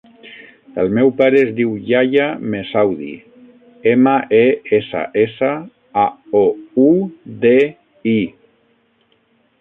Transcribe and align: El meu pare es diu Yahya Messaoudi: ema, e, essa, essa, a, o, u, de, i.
El 0.83 0.87
meu 0.97 1.11
pare 1.17 1.37
es 1.47 1.51
diu 1.59 1.73
Yahya 1.89 2.25
Messaoudi: 2.53 3.11
ema, 3.93 4.15
e, 4.39 4.41
essa, 4.79 5.05
essa, 5.27 5.53
a, 6.05 6.07
o, 6.41 6.45
u, 6.89 6.91
de, 7.45 7.57
i. 8.17 8.19